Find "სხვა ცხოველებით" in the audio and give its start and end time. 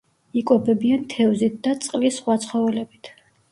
2.23-3.15